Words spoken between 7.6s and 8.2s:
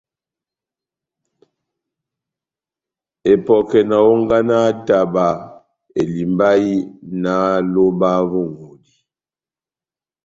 lóba